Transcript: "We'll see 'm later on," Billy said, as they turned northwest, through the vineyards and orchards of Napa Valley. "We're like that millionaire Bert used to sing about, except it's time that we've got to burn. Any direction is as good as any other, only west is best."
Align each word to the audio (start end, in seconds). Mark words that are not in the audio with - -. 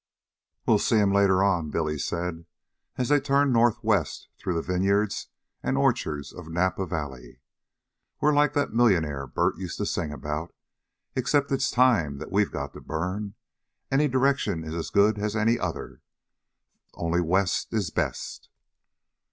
"We'll 0.65 0.79
see 0.79 0.95
'm 0.97 1.13
later 1.13 1.43
on," 1.43 1.69
Billy 1.69 1.99
said, 1.99 2.47
as 2.97 3.09
they 3.09 3.19
turned 3.19 3.53
northwest, 3.53 4.29
through 4.39 4.55
the 4.55 4.63
vineyards 4.63 5.27
and 5.61 5.77
orchards 5.77 6.33
of 6.33 6.47
Napa 6.47 6.87
Valley. 6.87 7.39
"We're 8.19 8.33
like 8.33 8.53
that 8.53 8.73
millionaire 8.73 9.27
Bert 9.27 9.59
used 9.59 9.77
to 9.77 9.85
sing 9.85 10.11
about, 10.11 10.55
except 11.15 11.51
it's 11.51 11.69
time 11.69 12.17
that 12.17 12.31
we've 12.31 12.49
got 12.51 12.73
to 12.73 12.81
burn. 12.81 13.35
Any 13.91 14.07
direction 14.07 14.63
is 14.63 14.73
as 14.73 14.89
good 14.89 15.19
as 15.19 15.35
any 15.35 15.59
other, 15.59 16.01
only 16.95 17.21
west 17.21 17.71
is 17.71 17.91
best." 17.91 18.49